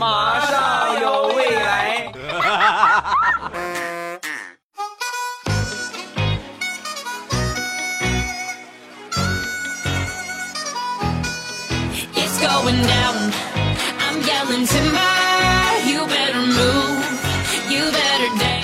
[0.00, 2.10] 马上有未来。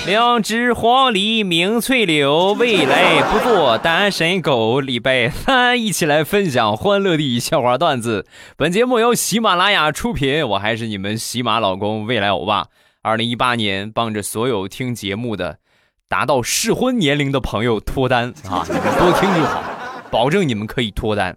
[0.07, 4.79] 两只黄鹂鸣翠柳，未来不做单身狗。
[4.79, 8.25] 礼拜三一起来分享欢乐的笑话段子。
[8.55, 12.67] 本节目由喜马拉雅出品，我还是你们喜马老公未来欧巴。
[13.01, 15.59] 二零一八年，帮着所有听节目的
[16.07, 18.65] 达到适婚年龄的朋友脱单啊！
[18.65, 19.61] 你们多听就好，
[20.09, 21.35] 保证你们可以脱单。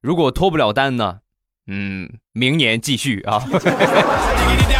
[0.00, 1.18] 如果脱不了单呢？
[1.66, 3.42] 嗯，明年继续啊。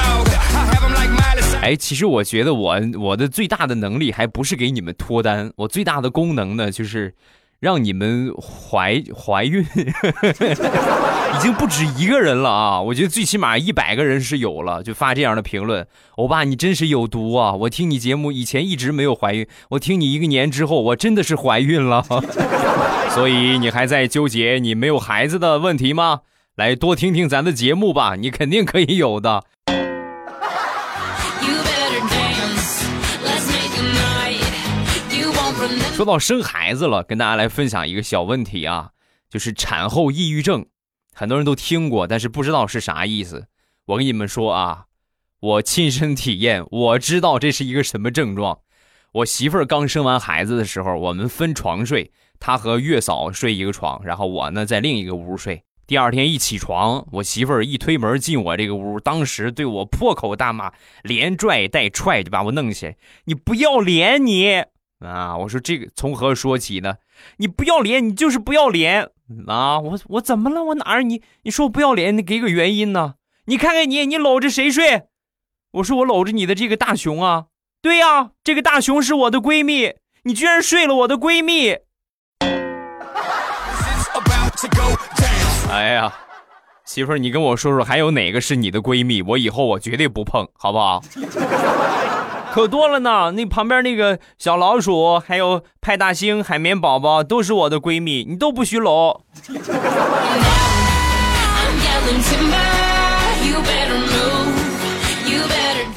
[1.64, 7.14] 哎，其实我觉得我我的最大的能力还不是给你们脱单，我最大的功能呢就是
[7.58, 12.82] 让你们怀怀孕， 已经不止一个人了啊！
[12.82, 15.86] 我觉得最起码一百个人是有了，就发这样的评论。
[16.16, 17.54] 欧巴，你真是有毒啊！
[17.54, 22.04] 我听你节目以前一直没有怀孕，我听你一个年之后，我真的是怀孕了。
[23.14, 26.20] 所以你还在纠结你没有孩子的问题吗？
[26.56, 29.44] 来多听听咱的节目吧，你肯定可以有的。
[35.94, 38.90] 说到生孩子了，跟大家来分享一个小问题啊，
[39.30, 40.66] 就是产后抑郁症，
[41.14, 43.46] 很多人都听过，但是不知道是啥意思。
[43.86, 44.86] 我跟你们说啊，
[45.38, 48.58] 我亲身体验，我知道这是一个什么症状。
[49.12, 55.62] 我媳妇儿刚生完孩子的时候，我们分床睡，她和月嫂睡一个床，然后我呢在另一个屋睡。
[55.86, 60.72] 第二天一起床，我媳妇儿一推门进我这个屋，当时对我破口大骂，
[61.04, 64.64] 连拽带踹就把我弄起来，你不要脸你！
[65.04, 65.36] 啊！
[65.36, 66.96] 我说这个从何说起呢？
[67.36, 69.10] 你不要脸，你就是不要脸
[69.46, 69.78] 啊！
[69.78, 70.64] 我我怎么了？
[70.64, 71.02] 我哪儿？
[71.02, 73.14] 你你说我不要脸，你给个原因呢？
[73.46, 75.04] 你看看你，你搂着谁睡？
[75.72, 77.46] 我说我搂着你的这个大熊啊！
[77.82, 81.76] 对呀，这个大熊是我的闺蜜，你居然睡了我的闺蜜！
[85.70, 86.14] 哎呀，
[86.86, 89.20] 媳妇儿，你跟我说说，还有哪个是你的闺蜜？
[89.22, 91.02] 我以后我绝对不碰，好不好？
[92.54, 99.24] 可多了呢，那旁边那个小老鼠，还有派大星、海绵宝宝，都是我的闺蜜，你都不许搂。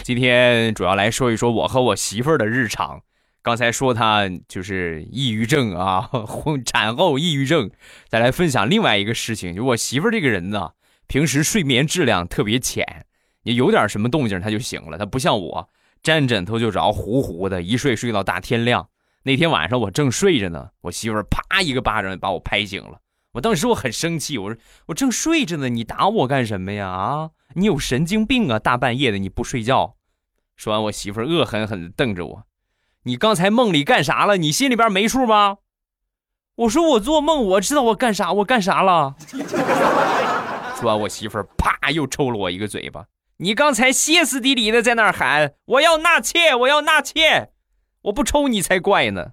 [0.02, 3.02] 今天主要来说一说我和我媳妇儿的日常。
[3.44, 6.10] 刚才说她就是抑郁症啊，
[6.66, 7.70] 产后抑郁症。
[8.10, 10.72] 再来分享另外一个事情，就我媳妇儿这个人呢，
[11.06, 13.06] 平时睡眠质量特别浅，
[13.44, 15.70] 你有点什么动静她就醒了，她不像我。
[16.08, 18.88] 沾枕头就着，呼呼的一睡睡到大天亮。
[19.24, 23.02] 那天晚上我正睡着呢，我媳妇啪一个巴掌把我拍醒了。
[23.34, 26.88] 我当时我很生气，我说我正睡着呢，你打我干什么呀？
[26.88, 28.58] 啊，你有神经病啊！
[28.58, 29.96] 大半夜的你不睡觉。
[30.56, 32.44] 说完，我媳妇恶狠狠地瞪着我
[33.04, 34.38] ：“你刚才梦里干啥了？
[34.38, 35.58] 你心里边没数吗？”
[36.56, 39.14] 我说：“我做梦，我知道我干啥，我干啥了。”
[40.80, 43.04] 说完，我媳妇啪又抽了我一个嘴巴。
[43.40, 47.52] 你刚才歇斯底里的在那儿喊：“我要纳妾，我要纳妾！”
[48.02, 49.28] 我不抽你才怪呢。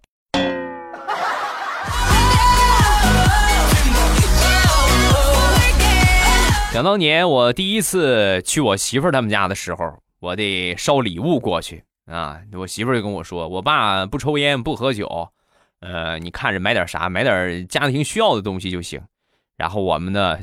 [6.70, 12.42] 想当年我第一次去我媳妇儿他们家的时候，我得捎礼物过去啊。
[12.52, 15.30] 我媳妇儿就跟我说：“我爸不抽烟不喝酒，
[15.80, 19.00] 呃，你看着买点啥，买点家庭需要的东西就行。”
[19.56, 20.38] 然后我们呢。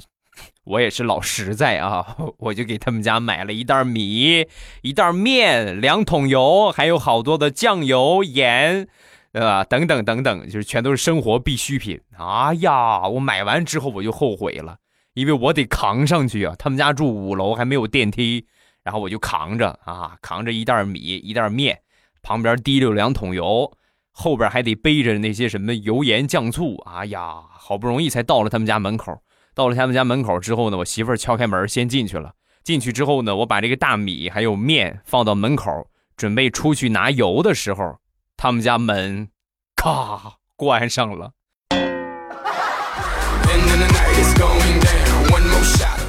[0.66, 4.46] 我也是老实在啊，我就给他们家买了一袋米、
[4.82, 8.88] 一袋面、两桶油，还有好多的酱油、盐，
[9.34, 9.64] 对吧？
[9.64, 12.00] 等等等等，就是全都是生活必需品。
[12.18, 14.78] 哎呀，我买完之后我就后悔了，
[15.14, 16.54] 因为我得扛上去啊。
[16.60, 18.46] 他们家住五楼，还没有电梯，
[18.84, 21.80] 然后我就扛着啊，扛着一袋米、一袋面，
[22.22, 23.72] 旁边提溜两桶油，
[24.12, 26.78] 后边还得背着那些什么油盐酱醋。
[26.86, 29.20] 哎呀，好不容易才到了他们家门口。
[29.54, 32.34] 到了他们家门口之后呢，我媳妇儿敲开门先进去了。
[32.64, 37.98] 进去之后呢，我把这个大米还有面放到门口，准备出去拿油的时候，
[38.38, 39.30] 他们家门
[39.76, 41.32] 咔关上了。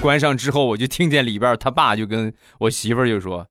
[0.01, 3.47] 关上之后，我就听见里边他爸就跟我媳妇就说：“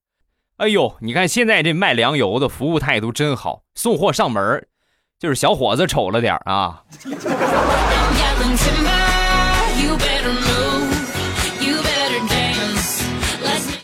[0.57, 4.67] 哎呦，你看现在这卖粮油的服务态度真好，送货上门，
[5.17, 6.83] 就是小伙子丑了点啊。”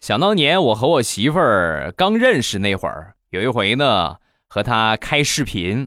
[0.08, 4.16] 想当年，我和我媳妇儿刚认识那会儿，有一回呢，
[4.48, 5.86] 和她开视频，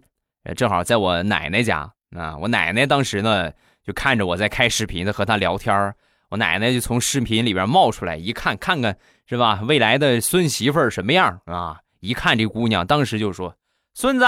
[0.55, 2.37] 正好在我奶奶家啊。
[2.37, 3.51] 我奶奶当时呢，
[3.83, 5.95] 就看着我在开视频的和她聊天
[6.29, 9.63] 我奶奶就从视频里边冒出来，一看，看看是吧？
[9.67, 11.79] 未来的孙媳妇儿什么样啊？
[12.01, 13.55] 一看这姑娘，当时就说
[13.97, 14.27] ：“孙子，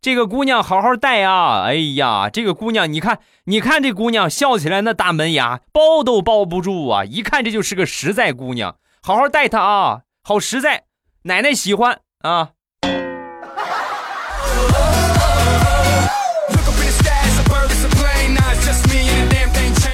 [0.00, 1.62] 这个姑娘好好带啊！
[1.62, 7.04] 哎呀，这个姑娘，你看，你看这姑娘笑起来那大门牙，包都包不住啊！
[7.04, 10.84] 一看这就是个实在姑娘，好好带她啊，好实在，
[11.22, 12.50] 奶奶喜欢啊。”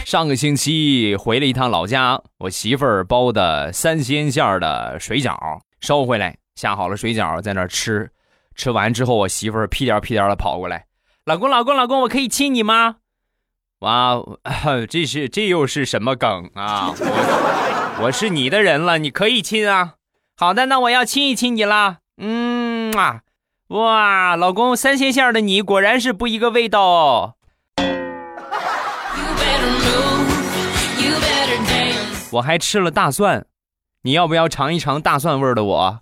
[0.05, 5.37] 上个星期回了一趟老家，我媳妇儿包的三鲜馅的水饺
[5.81, 8.11] 收回来，下好了水饺在那吃。
[8.55, 10.87] 吃完之后，我媳妇儿屁颠屁颠的跑过来
[11.27, 12.97] ：“老公，老公，老公，我可以亲你吗？”
[13.81, 14.15] 哇，
[14.89, 16.95] 这是这又是什么梗啊？
[17.99, 19.95] 我 我是你的人了，你可以亲啊。
[20.37, 21.99] 好的，那我要亲一亲你了。
[22.19, 23.21] 嗯啊，
[23.69, 27.35] 哇，老公，三鲜馅的你果然是不一个味道哦。
[32.33, 33.47] 我还吃了大蒜，
[34.03, 36.01] 你要不要尝一尝大蒜味的我？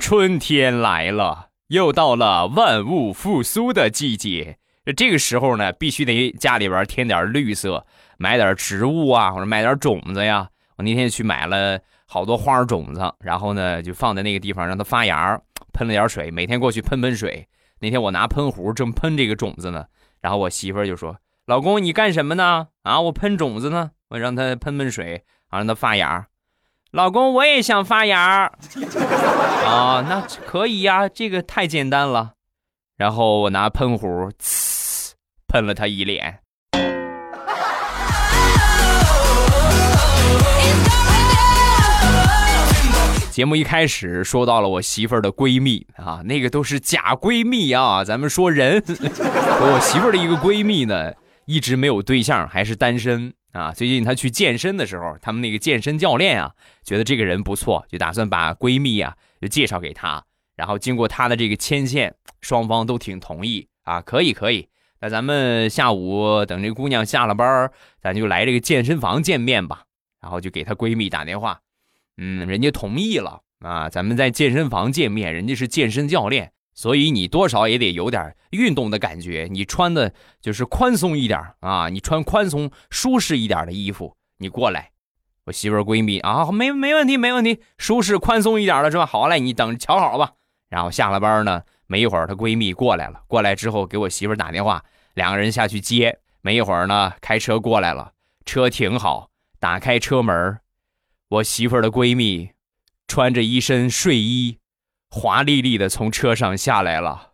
[0.00, 4.58] 春天来了，又到了万物复苏的季节。
[4.92, 7.84] 这个时候呢，必须得家里边添点绿色，
[8.18, 10.48] 买点植物啊，或者买点种子呀。
[10.76, 15.40] 我那天去买了好多花种子，然后呢，就放在那个地方让它发芽，
[15.72, 17.48] 喷了点水，每天过去喷喷水。
[17.80, 19.84] 那天我拿喷壶正喷这个种子呢，
[20.20, 21.16] 然后我媳妇儿就说
[21.46, 22.68] ：“老公，你干什么呢？
[22.82, 26.26] 啊，我喷种子呢，我让它喷喷水，啊，让它发芽。
[26.92, 28.50] 老公，我也想发芽
[29.66, 32.32] 啊，那可以呀，这个太简单了。
[32.96, 34.75] 然后我拿喷壶呲
[35.56, 36.40] 喷了他一脸。”
[43.30, 48.04] 节目一开始说到了我媳妇儿的闺蜜啊，那个都是假闺蜜啊。
[48.04, 51.12] 咱们说人， 我媳妇儿的一个闺蜜呢，
[51.46, 53.72] 一直没有对象，还是单身啊。
[53.72, 56.50] 最近她去健身的时候，他们那个健身教练啊，
[56.84, 60.22] 觉得这个人不错，就打算把闺蜜啊就介绍给她。
[60.54, 64.68] 然后经过她的这个牵线，双方都挺同意啊，可以可以。
[65.08, 67.70] 咱们下午等这姑娘下了班，
[68.00, 69.82] 咱就来这个健身房见面吧。
[70.20, 71.60] 然后就给她闺蜜打电话。
[72.16, 79.46] 嗯，人家同意了啊，咱们在健身房见面，人家是健身教练，所以你多少也得有点运动的感觉。
[79.50, 84.90] 你穿的就是宽松一点啊，你穿宽松舒适一点的衣服，你过来。
[85.44, 89.06] 我媳妇闺蜜啊，没没问题，没问题，舒适宽松一点的是吧？
[89.06, 90.32] 好嘞，你等着瞧好吧。
[90.68, 94.84] 然后下了班呢，没一会儿她闺蜜过来了，过来之后给我媳妇打电话，
[95.14, 96.18] 两个人下去接。
[96.42, 98.12] 没一会儿呢，开车过来了，
[98.44, 100.58] 车停好，打开车门。
[101.28, 102.50] 我媳妇儿的闺蜜，
[103.08, 104.58] 穿着一身睡衣，
[105.10, 107.30] 华丽丽的从车上下来了。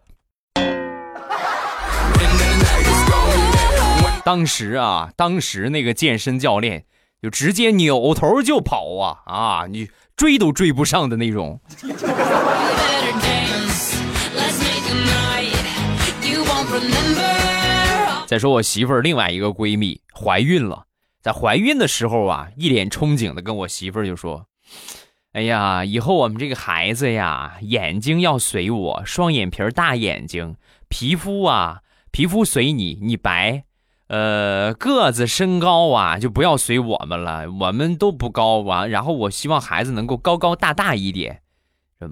[4.24, 6.86] 当时啊，当时那个健身教练
[7.20, 11.60] 就直接扭头就跑啊啊，你追都追不上的那种。
[18.32, 20.86] 再说我媳妇儿另外一个闺蜜怀孕了。
[21.20, 24.46] 在怀孕的时候啊，一脸憧憬的跟我媳妇儿就说
[25.36, 30.56] ：“哎呀，以后我们这个孩子呀，眼睛要随我，双眼皮儿大眼睛，
[30.88, 31.80] 皮肤啊，
[32.10, 33.64] 皮肤随你，你白，
[34.06, 38.86] 呃，个子身高啊，就不要随我们了，我们都不高啊。
[38.86, 41.42] 然后我希望孩子能够高高大大一点，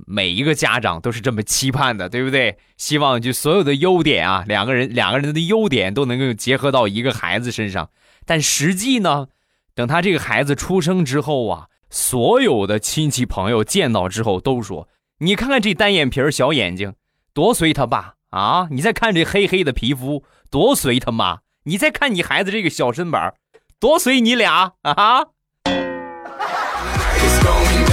[0.07, 2.59] 每一个家长都是这么期盼的，对不对？
[2.77, 7.91] 希望就所有的优点啊，两个人两个人的优点都能够结合到一个孩子身上。”
[8.27, 9.27] 但实际呢，
[9.75, 16.95] 等他这个孩子出生之后啊，所有的亲戚朋友见到之后都说：“你看看这单眼皮小眼睛，
[17.35, 18.69] 多随他爸啊！
[18.71, 21.39] 你再看这黑黑的皮肤，多随他妈！
[21.65, 23.35] 你再看你孩子这个小身板，
[23.81, 25.27] 多随你俩啊！”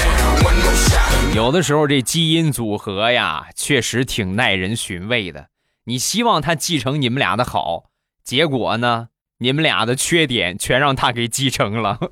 [1.37, 5.49] 有的时候这基因组合呀，确实挺耐人寻味的。
[5.83, 7.91] 你希望他继承你们俩的好，
[8.23, 9.09] 结果呢？
[9.37, 11.99] 你们俩的缺点全让他给继承了。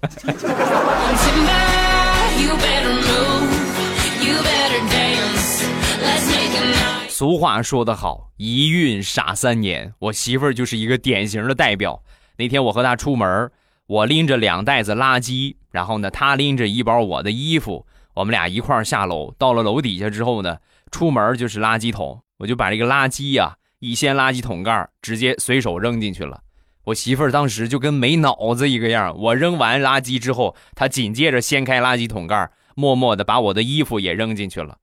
[7.10, 9.92] 俗话说得好，一孕傻三年。
[9.98, 12.04] 我媳妇儿就是一个典型的代表。
[12.38, 13.50] 那天我和她出门，
[13.88, 19.34] 我拎着两袋子垃圾，然后呢，她拎着一包我的衣服，我们俩一块儿下楼。
[19.38, 20.58] 到了楼底下之后呢，
[20.90, 26.42] 出门就是垃圾桶，我就把这个垃圾呀一掀垃圾桶盖，直接随手扔进去了。
[26.86, 29.16] 我媳妇儿当时就跟没脑子一个样。
[29.18, 34.78] 我扔完垃圾之后，她紧接着掀开垃圾桶盖，默默的把我的衣服也扔进去了。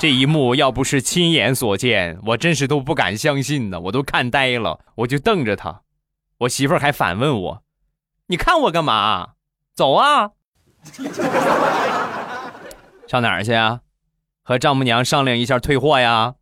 [0.00, 5.82] 这一幕要不是亲眼所见，我真是都不敢相信呢，我都看呆了，我就瞪着他。
[6.38, 7.62] 我媳妇儿还反问我
[8.28, 9.32] ：“你看我干嘛？
[9.80, 10.28] 走啊！
[13.08, 13.80] 上哪儿去啊？
[14.42, 16.34] 和丈母娘商量一下退货呀？”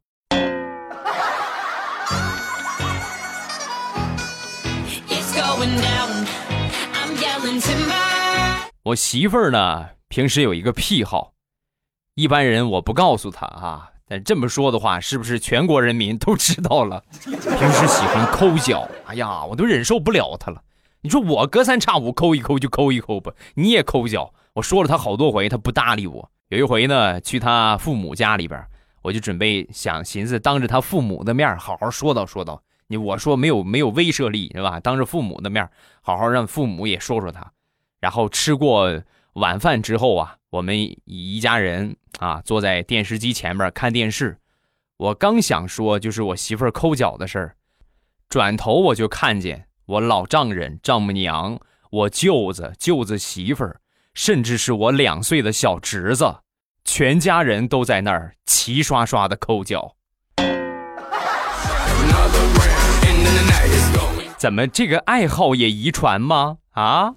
[8.82, 11.34] 我媳妇儿呢，平时有一个癖好，
[12.16, 17.04] 一般人我不告诉她啊，但这么说的话，是不是全国人民都知道了？
[17.22, 20.60] 平时喜欢抠脚，哎呀，我都忍受不了她了。
[21.02, 24.34] 你说我隔三差五抠一抠就抠一抠吧，你也抠脚。
[24.54, 26.30] 我说了他好多回，他不搭理我。
[26.48, 28.60] 有一回呢，去他父母家里边，
[29.02, 32.62] 我就准备想寻思当着他父母的面好好说道说道。
[32.88, 34.80] 你我说没有没有威慑力是吧？
[34.80, 35.68] 当着父母的面
[36.00, 37.52] 好好让父母也说说他。
[38.00, 39.02] 然后吃过
[39.34, 40.74] 晚饭之后啊，我们
[41.04, 44.38] 一家人啊坐在电视机前面看电视。
[44.96, 47.56] 我刚想说就是我媳妇抠脚的事儿，
[48.28, 51.58] 转头我就看见我老丈人、丈母娘、
[51.90, 53.80] 我舅子、舅子媳妇儿，
[54.12, 56.40] 甚至是我两岁的小侄子，
[56.84, 59.96] 全家人都在那儿齐刷刷的抠脚。
[64.36, 66.58] 怎么这个爱好也遗传吗？
[66.72, 67.14] 啊！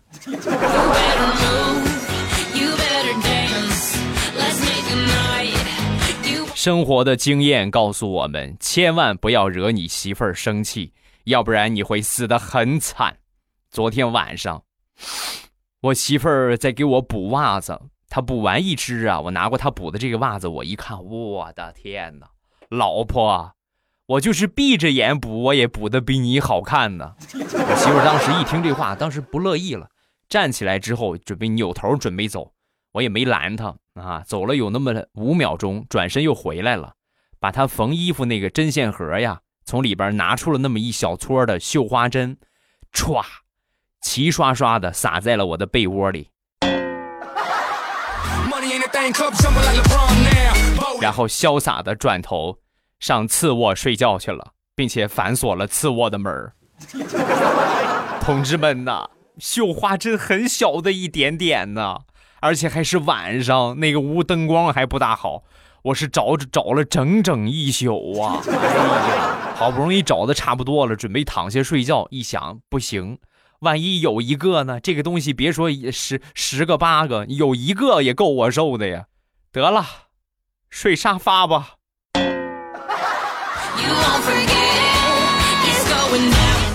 [6.56, 10.94] 生活的经验告诉我们，千万不要惹你媳妇儿生气，
[11.26, 13.18] 要不然你会死得很惨。
[13.70, 14.64] 昨天晚上，
[15.82, 22.30] 我媳妇儿在给我补袜子，她补完一只啊，我拿过她补的这个袜子，我一看，我的天哪，
[22.70, 23.54] 老婆！
[24.08, 27.16] 我就是闭着眼补，我也补的比你好看呢。
[27.18, 29.90] 我媳妇儿当时一听这话，当时不乐意了，
[30.28, 32.52] 站起来之后准备扭头准备走，
[32.92, 34.22] 我也没拦她啊。
[34.28, 36.96] 走了有那么五秒钟，转身又回来了，
[37.40, 39.40] 把她缝衣服那个针线盒呀，
[39.72, 42.36] 从里边拿出了那么一小撮的绣花针，
[42.94, 43.24] 歘，
[44.02, 46.28] 齐刷刷的撒在了我的被窝里，
[51.00, 52.58] 然后潇洒的转头。
[53.00, 56.52] 上次卧睡觉去了，并且反锁了次卧的门
[58.20, 62.00] 同志们呐，绣花针很小的一点点呢，
[62.42, 65.44] 而且还是晚上，那个屋灯光还不大好，
[65.84, 68.42] 我是找找了整整一宿啊！
[68.46, 68.52] 哎
[69.16, 73.20] 呀，好不容易找的差不多了，准备躺下睡觉，一想不行，
[73.60, 74.80] 万一有一个呢？
[74.80, 79.06] 这个东西别说十十个八个，有一个也够我受的呀！
[79.52, 79.86] 得了，
[80.72, 81.76] 睡沙发吧。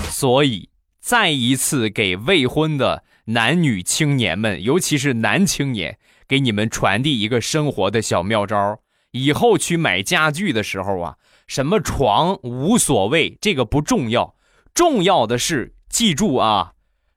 [0.09, 0.69] 所以，
[1.01, 8.79] 再一次给未婚的男女青年们，尤其是男青年，给你们传递一个生活的小妙招：
[9.11, 11.17] 以后去买家具的时候啊，
[11.47, 14.35] 什么床无所谓，这个不重要，
[14.73, 16.73] 重要的是记住啊，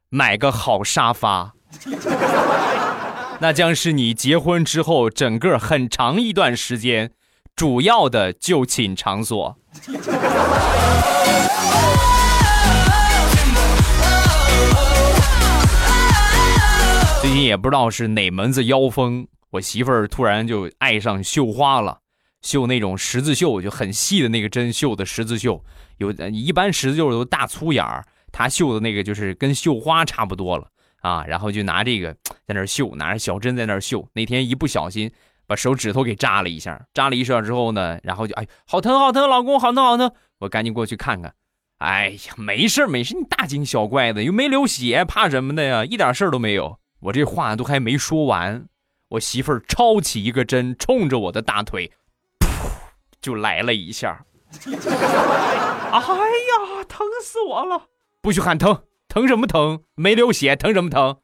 [0.08, 1.54] 买个好沙发，
[3.40, 7.10] 那将是你结婚之后整个很长一段时间
[7.56, 9.58] 主要的就寝场所。
[17.20, 21.99] 最近也不知道是哪门子妖风，我媳妇儿突然就爱上绣花了，
[22.42, 25.64] 绣那种十字绣，就很细的那个针绣的十字绣。
[25.99, 30.68] 有一般十字绣都大粗眼儿，她绣的那个就是跟绣花差不多了
[31.00, 31.25] 啊。
[31.26, 32.12] 然后就拿这个
[32.47, 34.09] 在那绣，拿着小针在那绣。
[34.14, 35.11] 那天一不小心
[35.47, 41.35] 把手指头给扎了一下，扎了一下之后呢，然后就哎，好疼好疼，老公好疼好疼，我赶紧过去看看。
[41.78, 45.85] 哎呀，没事没事，你大惊小怪的，又没流血，怕什么的呀？
[45.85, 46.78] 一点事儿都没有。
[47.00, 48.66] 我这话都还没说完，
[49.09, 51.90] 我媳妇儿抄起一个针，冲着我的大腿，
[53.20, 54.24] 就来了一下。
[55.92, 57.82] 哎呀，疼死我了！
[58.20, 59.82] 不许喊疼，疼什么疼？
[59.94, 61.16] 没流血，疼什么疼？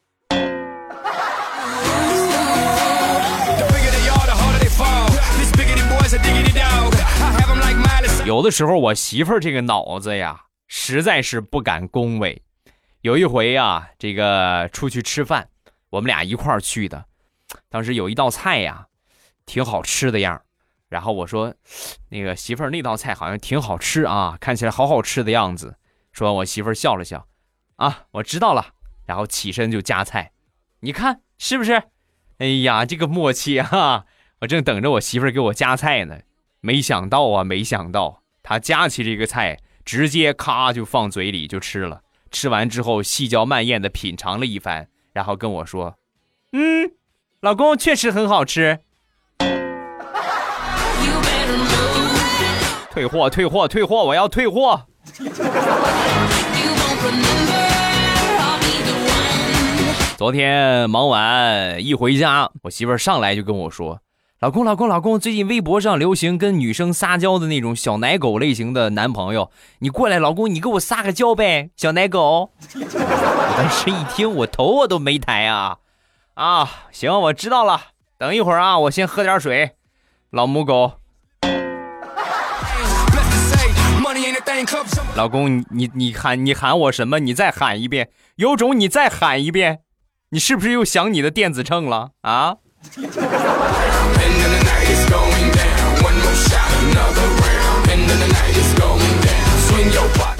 [8.24, 12.42] 有的时候，我媳妇儿这个脑子呀，实在是不敢恭维。
[13.02, 15.48] 有一回啊，这个出去吃饭。
[15.90, 17.04] 我们俩一块儿去的，
[17.68, 18.86] 当时有一道菜呀，
[19.46, 20.42] 挺好吃的样
[20.88, 21.54] 然后我说，
[22.10, 25.76] 那个媳妇儿那道菜好像挺好吃啊，看起来好好吃的样子。
[26.12, 27.26] 说我媳妇儿笑了笑，
[27.76, 28.74] 啊，我知道了。
[29.04, 30.32] 然后起身就夹菜，
[30.80, 31.82] 你看是不是？
[32.38, 34.04] 哎呀，这个默契啊！
[34.40, 36.20] 我正等着我媳妇儿给我夹菜呢，
[36.60, 42.02] 没想到啊，没想到她夹起这个菜，直接咔就放嘴里就吃了。
[42.30, 44.88] 吃完之后，细嚼慢咽的品尝了一番。
[45.12, 45.98] 然后跟我说
[46.52, 46.92] ：“嗯，
[47.40, 48.80] 老公确实很好吃。”
[52.96, 54.04] 退货，退货，退货！
[54.04, 54.86] 我要退货。
[60.16, 64.00] 昨天忙完一回家，我媳妇儿上来就跟我说
[64.40, 69.50] ：“老公，老公，老公，最近微博上流行跟女生撒娇的那种小奶狗类型的男朋友，
[69.80, 72.50] 你过来，老公，你给我撒个娇呗，小奶狗。
[72.80, 75.76] ”我当时一听，我头我都没抬啊！
[76.32, 77.78] 啊，行，我知道了。
[78.16, 79.72] 等一会儿啊，我先喝点水。
[80.30, 80.92] 老母狗，
[85.14, 87.18] 老公，你你喊你喊我什么？
[87.18, 89.80] 你再喊一遍，有种你再喊一遍。
[90.30, 92.56] 你是不是又想你的电子秤了啊？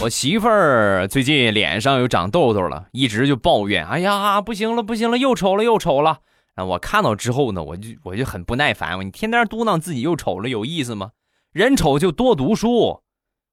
[0.01, 6.19] 我媳妇儿最近脸上又长痘痘了，一直就抱怨：“哎呀，不行了，不行了，又丑了，又丑了。”
[6.57, 11.11] 啊，我看到之后呢，我就我就很不耐烦，你天天嘟囔自己又丑了，有意思吗？
[11.53, 13.01] 人丑就多读书，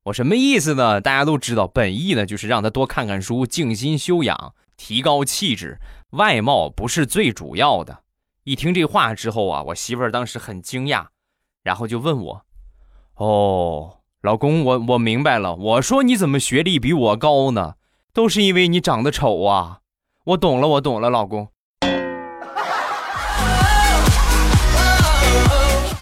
[0.03, 0.99] 我什么意思呢？
[0.99, 5.77] 大家都知道，本意呢就是让他多看看书，静心修养，提高气质。
[6.09, 7.99] 外貌不是最主要的。
[8.43, 11.05] 一听这话之后啊，我媳妇儿当时很惊讶，
[11.63, 12.41] 然后就问我
[13.15, 15.55] ：“哦，老公，我我明白了。
[15.55, 17.75] 我说你怎么学历比我高呢？
[18.11, 19.79] 都是因为你长得丑啊。
[20.25, 21.47] 我懂了，我懂了，老公。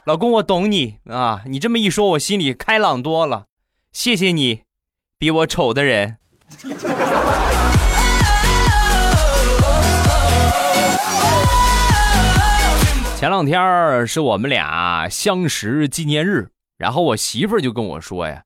[0.05, 1.43] 老公，我懂你啊。
[1.46, 3.46] 你这么一说，我心里开朗多了。
[3.91, 4.63] 谢谢你，
[5.17, 6.17] 比我丑的人。”
[13.17, 18.43] 前两天是我们俩相识纪念日，然后我媳妇儿就跟我说呀：“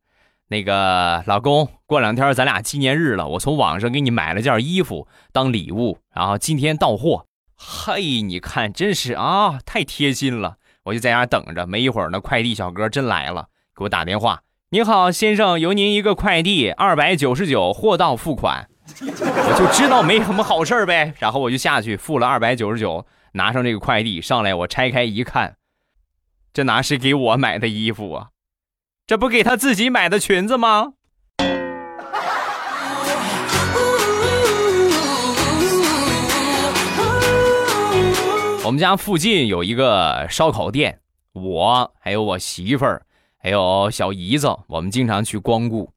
[0.50, 7.28] 那个老公，过两天咱俩纪念日了，我从网上给你买了件衣服当礼物，然后今天到货。
[7.56, 10.58] 嘿，你看，真是啊，太贴心了。
[10.84, 13.48] 我就在家等着，没一会儿呢，快递小哥真来了，
[13.78, 14.42] 给我打电话：
[14.72, 18.68] 你好，先生，有您一个快递，二百九十九，货到付款。
[19.00, 25.58] 我就知道没什么好事呗，然后我就下去付了二百九十九。”拿上这个快递上来，我拆开一看，
[26.52, 28.30] 这哪是给我买的衣服啊？
[29.06, 30.94] 这不给他自己买的裙子吗？
[38.64, 41.02] 我们家附近有一个烧烤店，
[41.34, 43.06] 我还有我媳妇儿，
[43.46, 45.92] 还有小姨子，我们经常去光顾。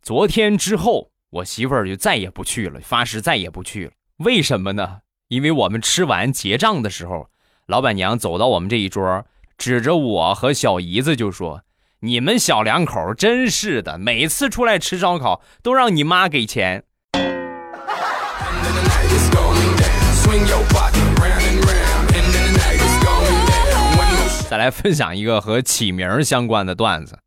[0.00, 3.90] 昨天之后，我媳妇儿就再也不去了，发誓再也不去了。
[4.18, 4.98] 为什么呢？
[5.26, 7.26] 因为我们吃完结账的时候，
[7.66, 9.24] 老板娘走到我们这一桌，
[9.58, 11.62] 指着我和小姨子就说
[11.98, 16.84] ：“你们小两口真是的，每次出来吃烧烤都让你妈给钱。”
[24.54, 27.18] 再来分享一个和起名相关的段子。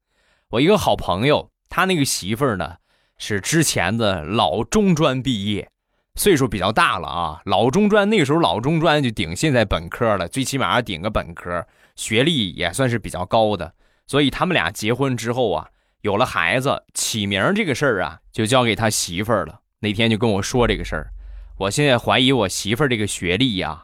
[0.52, 2.78] 我一个好朋友，他那个媳妇儿呢，
[3.18, 5.70] 是之前的老中专毕业。
[6.16, 13.74] 岁数比较大了啊，老中专那个时候老中专就顶现在本科了，最起码顶个本科，学历也算是比较高的。
[14.06, 15.68] 所以他们俩结婚之后啊，
[16.04, 19.60] 有了孩子，起名这个事儿啊，就交给他媳妇儿了。
[19.82, 21.12] 那天就跟我说这个事儿，
[21.58, 23.84] 我现在怀疑我媳妇儿这个学历呀，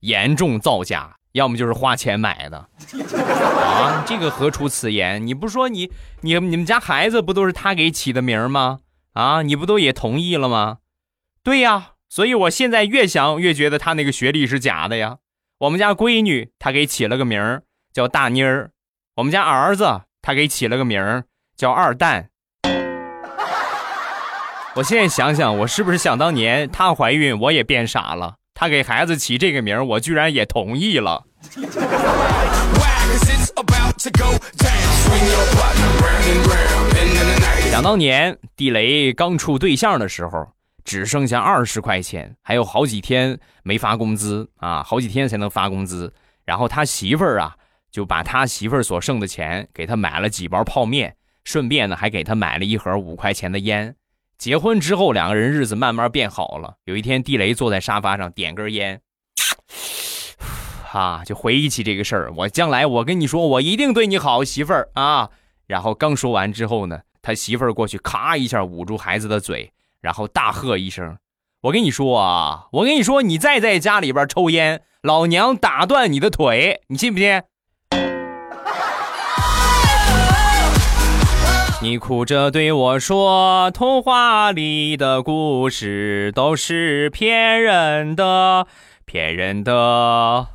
[0.00, 4.04] 严重造假，要么就是花钱买的啊。
[4.06, 5.26] 这个何出此言？
[5.26, 5.90] 你不说你
[6.20, 8.80] 你你们家孩子不都是他给起的名吗？
[9.12, 10.78] 啊，你不都也同意了吗？
[11.42, 15.18] 对呀，所以我现在越想越觉得他那个学历是假的呀。
[15.58, 17.60] 我们家闺女他给起了个名
[17.92, 18.70] 叫大妮儿，
[19.16, 21.24] 我们家儿子他给起了个名
[21.56, 22.30] 叫二蛋。
[24.76, 28.36] 我现在想想，我是不是想当年她怀孕我也变傻了？
[28.60, 31.24] 他给孩子起这个名，我居然也同意了。
[37.70, 40.46] 想当年地雷刚处对象的时候。
[40.82, 46.12] 只剩下二十块钱，还有好几天没发工资啊，好几天才能发工资。
[46.44, 47.54] 然后他媳妇儿啊，
[47.92, 53.94] 就把他媳妇儿所剩的钱给他买了几包泡面，顺便呢还给他买了一盒五块钱的烟。
[54.40, 56.76] 结婚之后，两个人日子慢慢变好了。
[56.86, 58.98] 有一天，地雷坐在沙发上点根烟，
[60.92, 62.32] 啊，就回忆起这个事儿。
[62.34, 65.28] 我将来我跟你说，我一定对你好，媳妇儿啊。
[65.66, 69.70] 然后刚说完之后呢，他媳妇儿过去咔一下捂住孩子的嘴。
[70.00, 71.18] 然后大喝一声
[71.60, 77.42] ：“我跟你说啊，我跟你说，你再在家里边抽烟，老娘打断你的腿，你信不信？”
[81.82, 88.66] 你哭着对我说：“童话里的故事都是骗人的，
[89.06, 90.48] 骗人的。”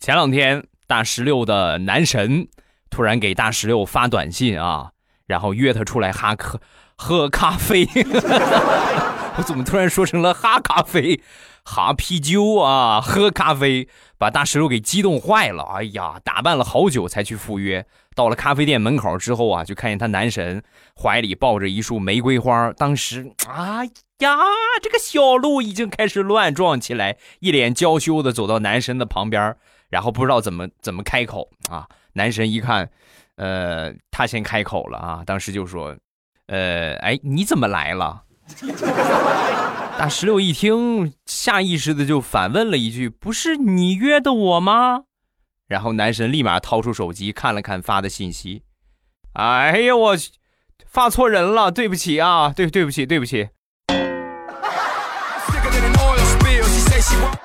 [0.00, 2.48] 前两天大石榴的男神
[2.90, 4.90] 突然给大石榴发短信啊，
[5.26, 6.60] 然后约他出来哈克
[6.94, 7.88] 喝咖啡。
[9.38, 11.22] 我怎么突然说成了哈咖啡？
[11.68, 15.64] 哈啤酒啊，喝咖啡，把大石榴给激动坏了。
[15.64, 17.84] 哎呀，打扮了好久才去赴约。
[18.14, 20.62] 到了咖啡店门口之后啊，就看见他男神
[20.96, 22.72] 怀里抱着一束玫瑰花。
[22.74, 24.38] 当时，哎呀，
[24.80, 29.56] 这个小鹿已经开始乱撞起来，一脸娇羞的走到男神的旁边，
[29.90, 31.88] 然后不知道怎么怎么开口啊。
[32.12, 32.88] 男神一看，
[33.34, 35.94] 呃，他先开口了啊，当时就说，
[36.46, 38.22] 呃，哎，你怎么来了？
[39.98, 45.04] 大石榴一听，下意识的就反问了一句：“不是你约的我吗？”
[45.66, 48.62] 然后男神立马掏出手机看了看发的信息
[49.32, 50.14] ：“哎呀，我
[50.86, 53.48] 发错人了，对不起啊，对对不起对不起。”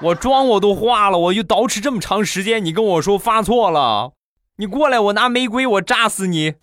[0.01, 4.11] 我妆我都化了，我就捯饬这么长时间，你跟我说发错了，
[4.57, 6.55] 你过来，我拿玫瑰，我扎死你！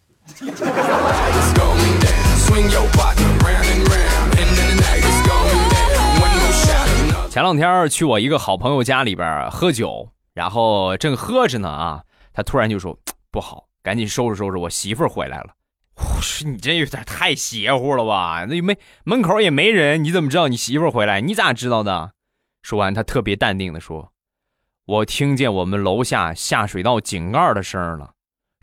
[7.38, 12.98] 前两天去我一个好朋友家里边喝酒，然后正喝着呢啊，他突然就说
[13.30, 15.54] 不好，赶紧收拾收拾，我媳妇儿回来了。
[15.94, 18.44] 我说你这有点太邪乎了吧？
[18.48, 21.20] 那没门口也没人，你怎么知道你媳妇儿回来？
[21.20, 22.10] 你咋知道的？
[22.62, 24.12] 说完，他特别淡定的说
[24.84, 28.14] ：“我听见我们楼下下水道井盖的声了，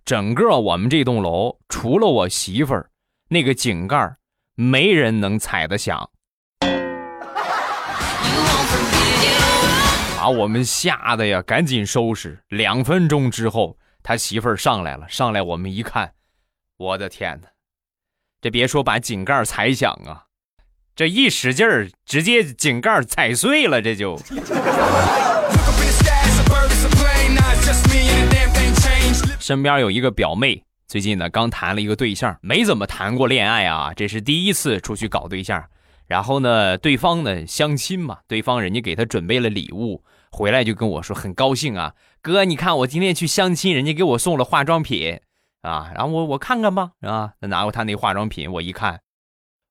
[0.04, 2.90] 整个我们这栋楼除了我媳妇儿，
[3.30, 4.18] 那个井盖
[4.56, 6.10] 没人能踩得响。”
[10.26, 12.40] 把我们吓得呀，赶紧收拾。
[12.48, 15.08] 两分钟之后，他媳妇儿上来了。
[15.08, 16.14] 上来我们一看，
[16.78, 17.50] 我的天哪！
[18.42, 20.26] 这别说把井盖踩响啊，
[20.96, 23.84] 这一使劲儿，直接井盖踩碎了。
[23.84, 24.20] 这就。
[29.40, 35.64] 身边有一个表妹，最近呢刚谈了一个对象，没怎么谈过恋爱啊，这是第一次出去搞对象。
[36.08, 40.04] 然后呢，对方呢相亲嘛，对方人家给他准备了礼物。
[40.32, 45.22] 回来就跟我说很高兴啊，哥，你看我今天去相亲，人家给我送了化妆品
[45.62, 49.00] 啊，然后我我看看吧，啊，他拿过他那化妆品，我一看，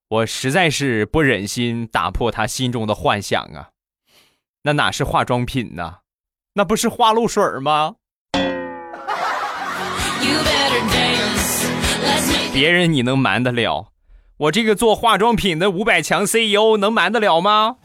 [0.08, 3.70] 我实在是不忍心打破他心中的幻想啊，
[4.62, 5.98] 那哪是化妆品呢？
[6.54, 7.96] 那不是花露水吗？
[12.54, 13.92] 别人你能瞒得了，
[14.36, 17.76] 我这个做化妆品的五百强 CEO 能瞒得了吗？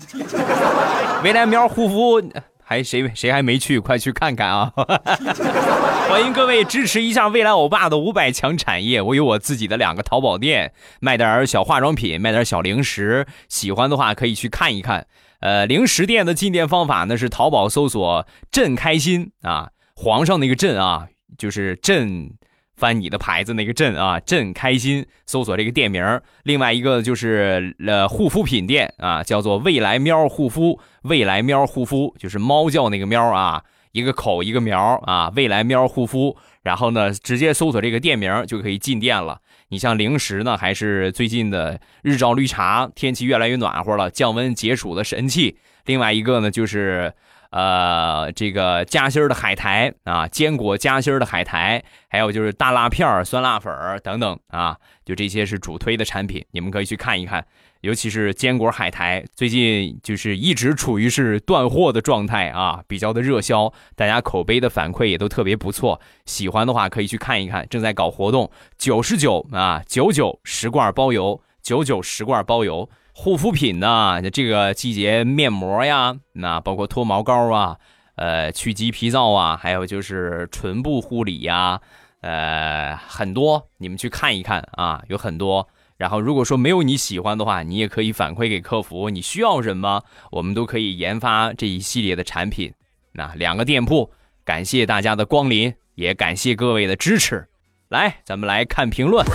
[1.23, 2.31] 未来喵护肤。
[2.63, 3.79] 还谁谁还没去？
[3.79, 4.71] 快去看看啊！
[6.09, 8.99] 欢迎各位支持一下未来欧巴的五百强产业。
[9.01, 13.27] 我有我自己的两个淘宝店，卖点小化妆品，卖点小零食。
[13.47, 15.05] 喜欢的话可以去看一看。
[15.41, 21.07] 呃，零食店的进店方法呢是淘宝搜索“朕开心”啊，皇上那个“朕”啊，
[21.37, 22.31] 就是“朕”。
[22.79, 26.21] 翻你的牌子那个朕啊，朕开心，搜索这个店名。
[26.43, 33.61] 另外一个就是呃护肤品店啊，叫做未来喵护肤，未来喵护肤就是猫叫那个喵啊，
[33.91, 36.37] 一个口一个苗啊，未来喵护肤。
[36.63, 39.39] 然后呢，直接搜索这个店名就可以进店了。
[39.69, 45.57] 你像零食呢，还是最近的日照绿茶，天气越来越暖和了，降温解暑的神器。
[45.85, 47.13] 另外一个呢，就是。
[47.51, 57.43] 呃，这个夹心的海苔啊，坚果夹心的海苔，还有就是大辣片酸辣粉等等啊，就这些是主推的产品，你们可以去看一看。
[57.81, 65.99] 尤其是坚果海苔，最近就是一直处于是断货的状态啊，比较的热销，大家口碑的反馈也都特别不错。
[66.25, 72.89] 喜欢的话可以去看一看，正在搞活动，九十九啊，九九十罐包邮，九九十罐包邮。
[73.21, 74.21] 护肤品呢？
[74.31, 77.75] 这个季节面膜呀，那包括脱毛膏啊，
[78.15, 81.81] 呃，去鸡皮皂啊，还有就是唇部护理呀，
[82.21, 85.67] 呃，很多，你们去看一看啊，有很多。
[85.97, 90.01] 然后如果说没有你喜欢的话，你也可以反馈给客服，你需要什么，
[90.31, 92.73] 我们都可以研发这一系列的产品。
[93.11, 94.13] 那两个店铺，
[94.45, 97.49] 感谢大家的光临，也感谢各位的支持。
[97.89, 99.25] 来，咱们来看评论。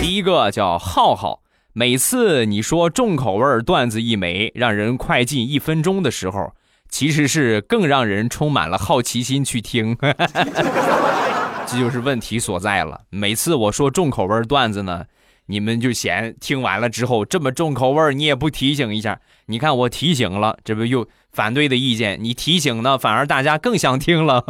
[0.00, 1.43] 第一个叫浩浩。
[1.76, 6.52] 每次你说重口味段子一枚，让人快进一分钟的时候，
[6.88, 9.96] 其实是更让人充满了好奇心去听。
[11.66, 13.00] 这就是问题所在了。
[13.10, 15.06] 每次我说重口味段子呢，
[15.46, 19.18] 你们就嫌听完了之后这么重口味，你也不提醒一下。
[19.46, 22.22] 你看我提醒了，这不又反对的意见？
[22.22, 24.44] 你提醒呢，反而大家更想听了。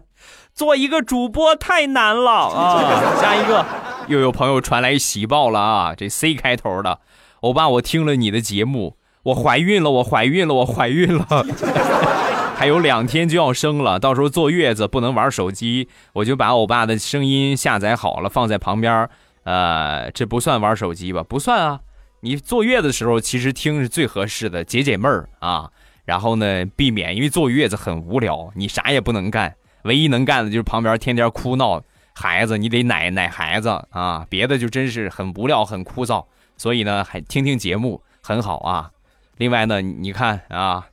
[0.52, 3.16] 做一个主播太难了啊！
[3.18, 3.64] 下一个。
[4.08, 5.94] 又有朋友传来喜报了啊！
[5.96, 7.00] 这 C 开头的，
[7.40, 11.26] 欧巴，我听了你的节目，我怀孕了，我怀孕了，我怀孕了。
[12.56, 19.08] 还有两天就要生了，到时候坐月子不能玩手机，我就把欧巴的声音下载好了，放在旁边。
[19.42, 21.22] 呃，这不算玩手机吧？
[21.22, 21.80] 不算啊。
[22.20, 25.70] 你坐月子的时候，其实听是最合适的，解解闷儿啊。
[26.04, 31.82] 然后呢，避免因为坐月子很无聊，你啥也不能干，唯一能干的就是旁边天天哭闹
[32.18, 34.26] 孩子，你得奶奶孩子啊。
[34.30, 36.24] 别的就真是很无聊、很枯燥。
[36.56, 38.90] 所以呢，还听听节目很好啊。
[39.36, 40.86] 另外呢，你看啊，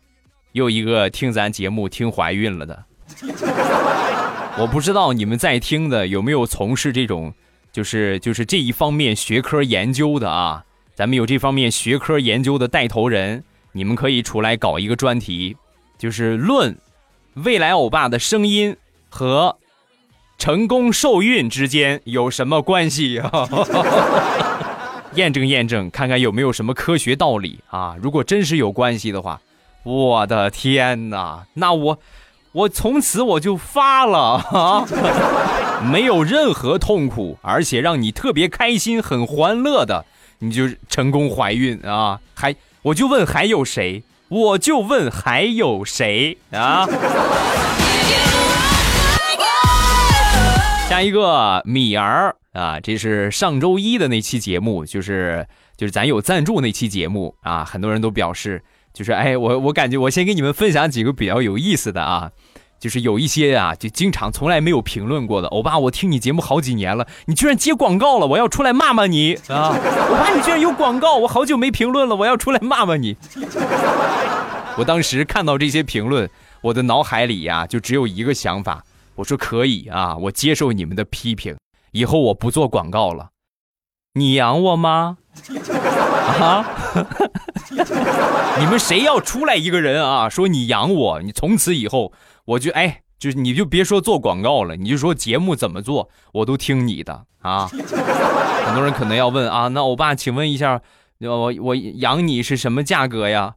[0.51, 2.83] 又一个听咱节目听怀孕了的。
[4.59, 7.33] 我不知道你们在听的有没有从事这种，
[7.71, 10.65] 就是就是这一方面学科研究的啊。
[10.93, 15.55] 咱们有这方面学科研究的带头人，你们可以出来搞一个专题，
[15.97, 16.77] 就是论
[17.35, 18.75] 未来欧巴的声音
[19.09, 19.57] 和
[20.37, 23.47] 成功受孕之间有什么关系啊？
[25.15, 27.95] 验证验证，看看有没有什么科学道理啊？
[28.01, 29.39] 如果真是有关系的话，
[29.83, 31.99] 我的天哪，那我
[32.51, 34.85] 我从此我就发了啊！
[35.85, 40.05] 没有任何痛苦，而且让你特别开心、很欢乐的。
[40.39, 42.19] 你就成功怀孕啊？
[42.33, 44.03] 还我就问还有谁？
[44.29, 46.87] 我就问还有谁啊？
[50.93, 58.61] 下一个米儿啊，这是上周一的那期节目，就是就是咱有赞助那期节目啊，很多人都表示
[58.93, 62.29] 就是哎，我我感觉我先给你们分享几个比较有意思的啊。
[62.79, 65.47] 就是有一些啊，就经常从来没有评论过的。
[65.47, 69.75] 欧巴，我听你节目好几年了，你居然接广告了，我要出来骂骂你啊！
[70.09, 73.17] 欧巴，你居然有广告，我好久没评论了，我要出来骂骂你。
[74.77, 76.29] 我当时看到这些评论，
[76.61, 78.83] 我的脑海里呀，就只有一个想法，
[79.15, 81.55] 我说可以啊，我接受你们的批评，
[81.91, 83.29] 以后我不做广告了。
[84.13, 85.17] 你养我吗？
[86.39, 86.65] 啊！
[88.59, 92.13] 你们谁要出来一个人啊，说你养我，你从此以后。
[92.45, 97.67] 我就哎，就是你就别说做广告了，你就说节目怎么做，我都听你的啊。
[97.67, 100.81] 很多人可能要问啊，那欧巴，请问一下，
[101.19, 103.55] 我我养你是什么价格呀？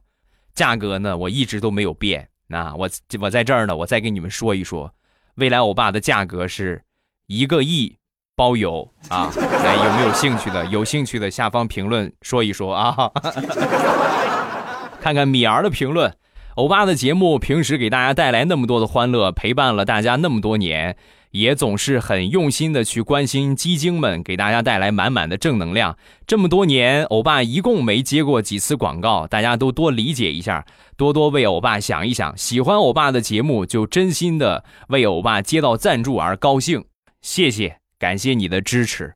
[0.55, 2.29] 价格呢，我一直都没有变。
[2.47, 2.89] 那我
[3.19, 4.91] 我在这儿呢，我再给你们说一说，
[5.37, 6.83] 未来欧巴的价格是
[7.25, 7.97] 一个亿
[8.35, 9.31] 包邮啊。
[9.35, 10.65] 来，有没有兴趣的？
[10.67, 13.11] 有兴趣的下方评论说一说啊。
[15.01, 16.13] 看看米儿的评论。
[16.55, 20.97] 欧巴的节目平时给大家带来那么多的欢乐，陪伴了大家那么多年，
[21.31, 25.97] 也总是很用心的去关心鸡精们，给大家带来满满的正能量。
[26.25, 32.35] 这么多年，欧巴一共没接过几次广告，大家都多理解一下，多多为欧巴想一想。
[32.37, 36.85] 喜欢欧巴的节目，就真心的为欧巴接到赞助而高兴。
[37.21, 39.13] 谢谢，感谢你的支持。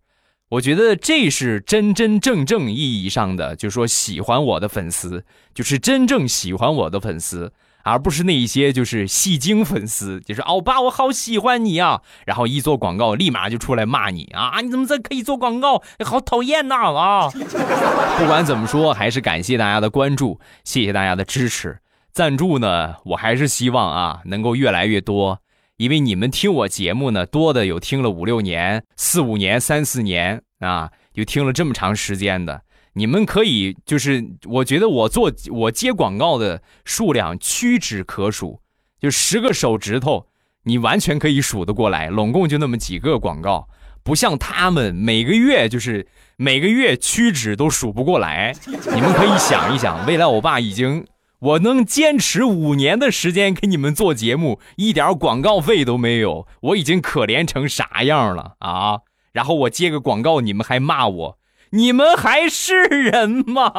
[0.49, 15.81] 我觉得这是真真正正意义上的，就是说喜欢我的粉丝，就是真正喜欢我的粉丝，而不是那一些就是戏精粉丝，就是欧巴我好喜欢你啊，然后一做广告立马就出来骂你啊，你怎么这可以做广告？
[16.05, 17.29] 好讨厌呐啊！
[18.17, 21.79] 不管怎么说，还是感谢大家的关注，谢谢大家的支持，
[22.11, 25.39] 赞助呢，我还是希望啊能够越来越多。
[25.77, 32.61] 因为你们听我节目呢，多的有听了五六年、四五年、三四年啊，有听了这么长时间的。
[32.93, 38.59] 你们可以就是，我觉得我做我接广告的数量屈指可数，
[38.99, 40.27] 就十个手指头，
[40.63, 42.09] 你完全可以数得过来。
[42.09, 43.67] 拢共就那么几个广告，
[44.03, 48.53] 不像他们每个月就是每个月屈指都数不过来。
[48.65, 51.05] 你们可以想一想，未来我爸已经。
[51.39, 58.99] 我能坚持五年的时间给你们做节目，一点广告费都没有，我已经可怜成啥样了啊！
[59.31, 61.39] 然后我接个广告，你们还骂我，
[61.71, 63.71] 你们还是人吗？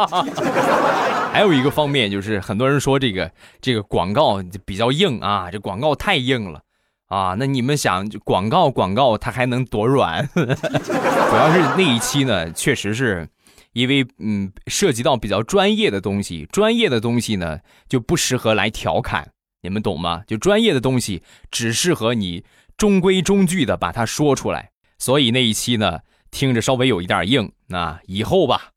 [1.32, 6.62] 还有一个方面就是，很多人说这个这个广告比较硬啊，这广告太硬了
[7.08, 7.36] 啊。
[7.38, 10.26] 那你们想，广告广告它还能多软？
[10.34, 13.28] 主要是那一期呢，确实是。
[13.74, 19.30] 因为嗯，涉及到比较专业的东西，专业的东西呢就不适合来调侃，
[19.62, 20.24] 你们懂吗？
[20.26, 22.44] 就专业的东西只适合你
[22.76, 24.72] 中规中矩的把它说出来。
[24.98, 26.00] 所以那一期呢，
[26.32, 27.52] 听着稍微有一点硬。
[27.68, 28.70] 那以后吧，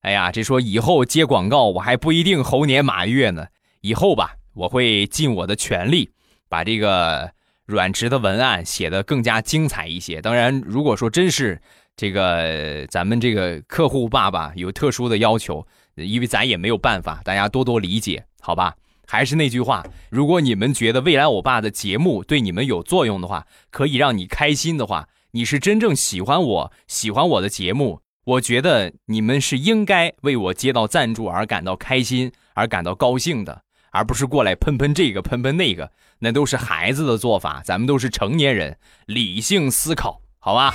[0.00, 3.46] 哎呀，这说以后接广告我还不一定猴年马月呢。
[3.82, 6.10] 以后吧，我会尽我的全力
[6.48, 7.30] 把这个
[7.66, 10.20] 软直的文案写得更加精彩一些。
[10.20, 11.62] 当然，如果说真是。
[11.94, 18.74] 这个咱们这个客户爸爸有特殊的要求，因为咱也没有办法，大家多多理解，好吧？
[19.06, 37.62] 还是那句话，如果你们觉得未来欧巴的节目对你们有作用的话，可以让你开心的话，你是真正喜欢我喜欢我的节目，我觉得你们是应该为我接到赞助而感到开心而感到高兴的，而不是过来喷喷这个喷喷那个，那都是孩子的做法。
[37.64, 40.74] 咱们都是成年人，理性思考，好吧？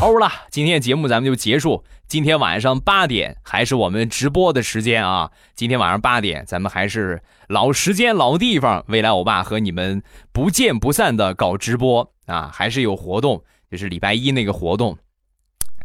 [0.00, 1.82] 欧了，今天节目咱们就结束。
[2.06, 5.30] 今天晚上八点还是我们直播的时间啊！
[5.56, 10.00] 今天晚上八点，咱们还是老时间老地方，未来欧巴和你们
[10.32, 12.48] 不见不散的搞直播啊！
[12.52, 14.96] 还是有活动，就是礼拜一那个活动，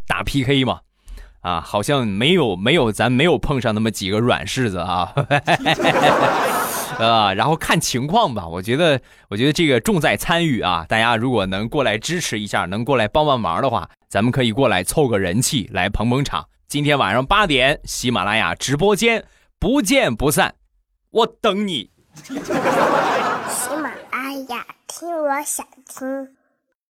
[0.06, 0.80] 打 PK 嘛。
[1.40, 5.12] 啊，好像没有没有，咱没有碰上那么几个软柿子啊，
[6.98, 8.48] 呃， 然后看情况吧。
[8.48, 8.98] 我觉得，
[9.28, 10.86] 我觉得这个重在参与啊。
[10.88, 16.48] 大家如果能过来支持一下，能过来帮帮忙的话，咱们可以过来凑个人气，来捧捧场。
[16.68, 19.24] 今天晚上八点，喜马拉雅直播间
[19.58, 20.54] 不见不散，
[21.10, 21.90] 我等你。
[22.22, 22.34] 喜
[23.82, 26.28] 马拉雅，听我想听。